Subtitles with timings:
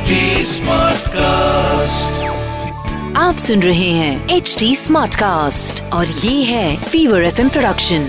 [0.00, 2.04] HD Smartcast.
[3.16, 8.02] आप सुन रहे हैं एच डी स्मार्ट कास्ट और ये है फीवर एफ़ प्रोडक्शन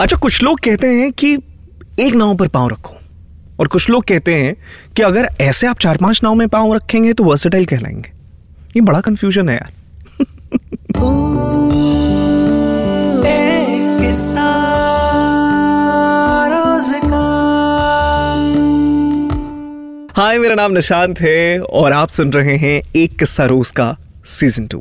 [0.00, 1.38] अच्छा कुछ लोग कहते हैं कि
[2.00, 2.94] एक नाव पर पाँव रखो
[3.60, 4.56] और कुछ लोग कहते हैं
[4.96, 8.12] कि अगर ऐसे आप चार पाँच नाव में पाँव रखेंगे तो वर्सेटाइल कहलाएँगे।
[8.76, 9.72] ये बड़ा कंफ्यूजन है यार।
[20.16, 24.66] हाय, मेरा नाम निशांत है और आप सुन रहे हैं एक किस्सा रोज का सीज़न
[24.66, 24.80] टू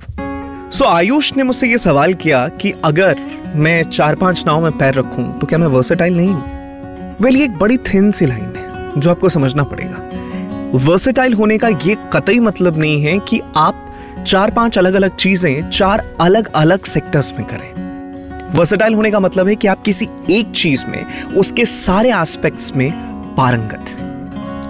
[0.71, 3.19] सो आयुष ने मुझसे ये सवाल किया कि अगर
[3.55, 7.17] मैं चार पाँच नाव में पैर रखूँ तो क्या मैं वर्सेटाइल नहीं हूँ?
[7.21, 11.67] वेल ये एक बड़ी थिन सी लाइन है, जो आपको समझना पड़ेगा। वर्सेटाइल होने का
[11.67, 16.85] ये कतई मतलब नहीं है कि आप चार पाँच अलग अलग चीज़ें चार अलग अलग
[16.85, 21.65] सेक्टर्स में करें। वर्सेटाइल होने का मतलब है कि आप किसी एक चीज़ में, उसके
[21.65, 22.91] सारे एस्पेक्ट्स में
[23.37, 24.04] पारंगत। हैं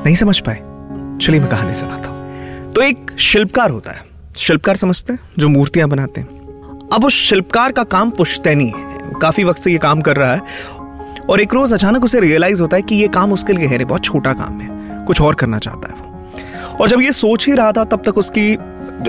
[0.05, 0.55] नहीं समझ पाए।
[1.21, 4.01] चलिए मैं कहानी सुनाता हूँ। तो एक शिल्पकार होता है।
[4.37, 6.27] शिल्पकार समझते हैं, जो मूर्तियाँ बनाते हैं।
[6.93, 10.41] अब उस शिल्पकार का काम पुश्तैनी है। काफ़ी वक्त से ये काम कर रहा है
[11.29, 14.03] और एक रोज अचानक उसे रियलाइज़ होता है कि ये काम उसके लिए है। बहुत
[14.03, 16.29] छोटा काम है। कुछ और करना चाहता है वो।
[16.81, 18.53] और जब ये सोच ही रहा था, तब तक उसकी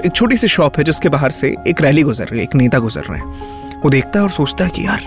[0.07, 2.79] एक छोटी सी शॉप है, जिसके बाहर से एक रैली गुजर रही है, एक नेता
[2.79, 5.01] गुजर रहे हैं। वो देखता है और सोचता है कि यार,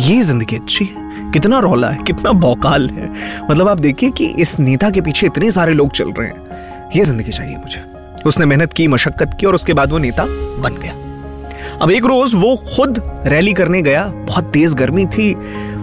[0.00, 1.01] ये ज़िंदगी अच्छी है।
[1.32, 3.10] कितना रौला है, कितना बौकाल है।
[3.50, 7.04] मतलब आप देखिए कि इस नेता के पीछे इतने सारे लोग चल रहे हैं। ये
[7.04, 7.82] ज़िंदगी चाहिए मुझे।
[8.26, 10.24] उसने मेहनत की, मशक्कत की और उसके बाद वो नेता
[10.62, 10.92] बन गया।
[11.82, 15.34] अब एक रोज वो खुद रैली करने गया। बहुत तेज गर्मी थी।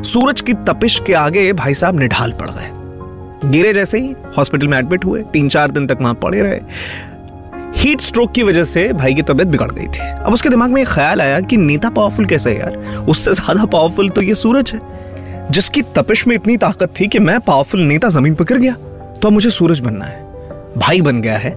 [0.05, 4.77] सूरज की तपिश के आगे भाई साहब निढाल पड़ गए। गिरे जैसे ही हॉस्पिटल में
[4.77, 6.59] एडमिट हुए। तीन चार दिन तक वहाँ पड़े रहे।
[7.75, 10.81] हीट स्ट्रोक की वजह से भाई की तबीयत बिगड़ गई थी। अब उसके दिमाग में
[10.81, 13.05] एक ख्याल आया कि नेता पावरफुल कैसे है यार?
[13.09, 14.79] उससे ज़्यादा पावरफुल तो ये सूरज है।
[15.51, 19.27] जिसकी तपिश में इतनी ताकत थी कि मैं पावरफुल नेता ज़मीन पर गिर गया। तो
[19.27, 20.27] अब मुझे सूरज बनना है।
[20.77, 21.51] भाई बन गया है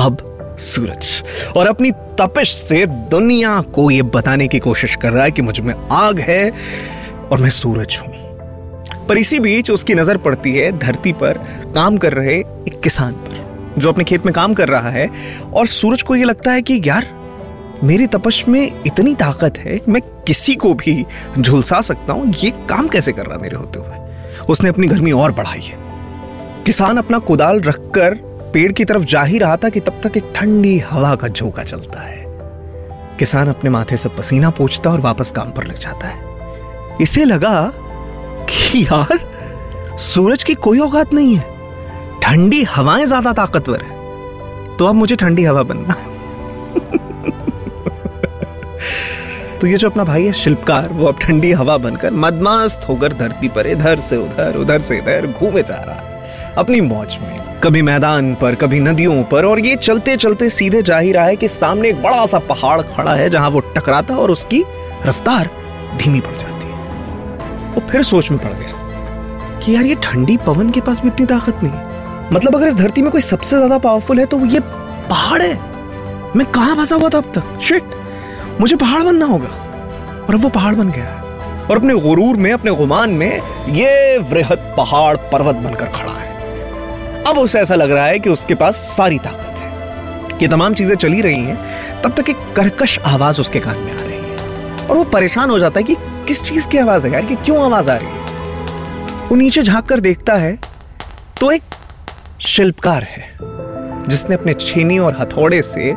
[0.00, 0.24] अब
[0.60, 1.22] सूरज।
[1.56, 5.74] और अपनी तपिश से दुनिया को यह बताने की कोशिश कर रहा है कि मुझमें
[5.92, 6.50] आग है
[7.30, 8.14] और मैं सूरज हूँ।
[9.06, 11.38] पर इसी बीच उसकी नज़र पड़ती है धरती पर
[11.74, 15.08] काम कर रहे एक किसान पर, जो अपने खेत में काम कर रहा है।
[15.54, 17.06] और सूरज को यह लगता है कि यार
[17.84, 21.06] मेरी तपश में इतनी ताकत है, मैं किसी को भी
[21.38, 23.96] झुलसा सकता हूँ, ये काम कैसे कर रहा मेरे होते हुए?
[24.48, 25.76] उसने अपनी गर्मी और बढ़ाई है।
[26.64, 28.14] किसान अपना कुदाल रखकर
[28.52, 31.62] पेड़ की तरफ़ जा ही रहा था कि तब तक एक ठंडी हवा का झोंका
[31.62, 32.24] चलता है।
[33.18, 36.20] किसान अपने माथे से पसीना पोछता और वापस काम पर लग जाता है।
[37.00, 37.72] इसे लगा
[38.50, 39.18] कि यार,
[39.98, 41.44] सूरज की कोई औकात नहीं है।
[42.22, 43.96] ठंडी हवाएँ ज़्यादा ताकतवर है।
[44.76, 45.94] तो अब मुझे ठंडी हवा बनना
[49.60, 53.48] तो ये जो अपना भाई है शिल्पकार, वो अब ठंडी हवा बनकर मदमास्त होकर धरती
[53.48, 57.82] पर इधर से उधर उधर से इधर घूमे जा रहा है। अपनी मौज में, कभी
[57.82, 61.48] मैदान पर, कभी नदियों पर, और ये चलते चलते सीधे जा ही रहा है कि
[61.48, 64.64] सामने एक बड़ा सा पहाड़ खड़ा है, जहाँ वो टकराता और उसकी
[65.06, 65.50] रफ्तार
[65.98, 70.70] धीमी पड़ जाती है। वो फिर सोच में पड़ गया कि यार ये ठंडी पवन
[70.70, 71.86] के पास भी इतनी ताकत नहीं
[72.32, 75.54] मतलब अगर इस धरती में कोई सबसे ज़्यादा पावरफुल है तो ये पहाड़ है।
[76.36, 77.58] मैं कहा फंसा हुआ था अब तक?
[77.60, 77.82] शिट
[78.60, 79.48] मुझे पहाड़ बनना होगा।
[80.28, 81.22] और अब वो पहाड़ बन गया है।
[81.66, 86.28] और अपने गुरूर में, अपने गुमान में ये वृहद पहाड़ पर्वत बनकर खड़ा है।
[87.24, 89.68] अब उसे ऐसा लग रहा है कि उसके पास सारी ताकत है।
[90.42, 91.58] ये तमाम चीज़ें चली रही हैं,
[92.02, 95.58] तब तक एक कर्कश आवाज़ उसके कान में आ रही है। और वो परेशान हो
[95.58, 95.94] जाता है कि
[96.28, 97.22] किस चीज़ की आवाज़ है यार?
[97.22, 98.18] कि क्यों आवाज़ आ रही है?
[99.28, 100.58] वो नीचे झाँक कर देखता है
[101.40, 101.62] तो एक
[102.40, 103.38] शिल्पकार है,
[104.08, 105.90] जिसने अपने छेनी और हथौड़े से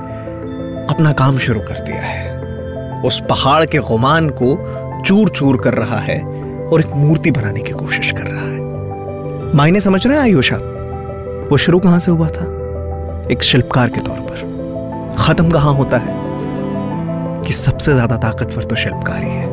[0.89, 2.40] अपना काम शुरू कर दिया है।
[3.05, 4.55] उस पहाड़ के गुमान को
[5.05, 6.19] चूर चूर कर रहा है
[6.67, 10.57] और एक मूर्ति बनाने की कोशिश कर रहा है। मायने समझ रहे हैं, आयुषा?
[11.51, 12.45] वो शुरू कहाँ से हुआ था?
[13.31, 16.19] एक शिल्पकार के तौर पर। खत्म कहाँ होता है?
[17.45, 19.49] कि सबसे ज़्यादा ताकतवर तो शिल्पकार ही। है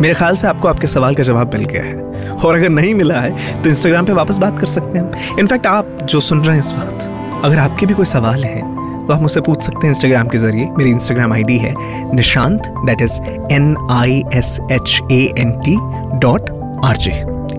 [0.00, 3.14] मेरे ख्याल से आपको आपके सवाल का जवाब मिल गया है। और अगर नहीं मिला
[3.14, 6.62] है तो इंस्टाग्राम पे वापस बात कर सकते हैं इनफैक्ट आप जो सुन रहे हैं
[6.64, 7.10] इस वक्त,
[7.44, 8.62] अगर आपके भी कोई सवाल हैं
[9.10, 11.72] तो आप मुझसे पूछ सकते हैं इंस्टाग्राम के ज़रिए। मेरी इंस्टाग्राम आईडी है
[12.14, 13.12] Nishant that is
[13.52, 15.74] N I S H A N T
[16.18, 16.50] dot
[16.84, 17.10] R J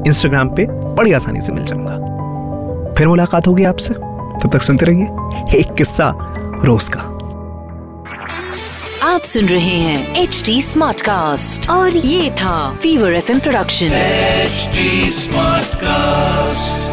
[0.07, 0.65] Instagram पे
[0.95, 6.13] बड़ी आसानी से मिल जाऊँगा। फिर मुलाकात होगी आपसे। तब तक सुनते रहिए एक किस्सा
[6.63, 7.01] रोज का।
[9.07, 13.99] आप सुन रहे हैं एच डी स्मार्ट कास्ट और ये था fever FM production
[14.45, 14.87] HD
[15.19, 16.90] Smartcast.